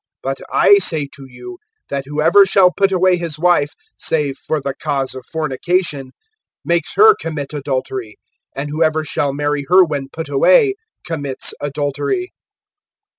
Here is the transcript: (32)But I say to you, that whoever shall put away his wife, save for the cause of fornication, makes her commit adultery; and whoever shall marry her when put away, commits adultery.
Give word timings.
(32)But 0.25 0.37
I 0.49 0.75
say 0.79 1.07
to 1.13 1.27
you, 1.29 1.59
that 1.89 2.05
whoever 2.07 2.43
shall 2.43 2.71
put 2.75 2.91
away 2.91 3.17
his 3.17 3.37
wife, 3.37 3.75
save 3.95 4.35
for 4.35 4.59
the 4.59 4.73
cause 4.73 5.13
of 5.13 5.23
fornication, 5.31 6.09
makes 6.65 6.95
her 6.95 7.13
commit 7.13 7.53
adultery; 7.53 8.15
and 8.55 8.71
whoever 8.71 9.03
shall 9.03 9.31
marry 9.31 9.67
her 9.69 9.83
when 9.85 10.07
put 10.11 10.27
away, 10.27 10.73
commits 11.05 11.53
adultery. 11.61 12.31